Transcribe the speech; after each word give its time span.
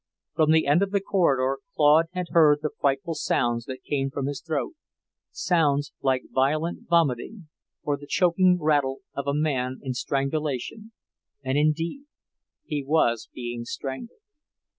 From 0.33 0.49
the 0.49 0.65
end 0.65 0.81
of 0.81 0.89
the 0.89 0.99
corridor 0.99 1.59
Claude 1.75 2.07
had 2.13 2.29
heard 2.31 2.61
the 2.63 2.71
frightful 2.79 3.13
sounds 3.13 3.65
that 3.65 3.83
came 3.87 4.09
from 4.09 4.25
his 4.25 4.41
throat, 4.41 4.73
sounds 5.29 5.93
like 6.01 6.23
violent 6.33 6.87
vomiting, 6.89 7.49
or 7.83 7.97
the 7.97 8.07
choking 8.07 8.57
rattle 8.59 9.01
of 9.13 9.27
a 9.27 9.33
man 9.35 9.79
in 9.83 9.93
strangulation, 9.93 10.91
and, 11.43 11.55
indeed, 11.55 12.05
he 12.65 12.83
was 12.83 13.29
being 13.31 13.63
strangled. 13.63 14.17